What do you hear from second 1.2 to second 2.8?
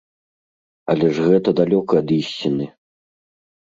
гэта далёка ад ісціны.